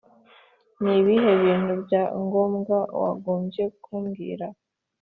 [0.81, 4.45] Ni ibihe bintu bya ngombwa wagombye kumbwira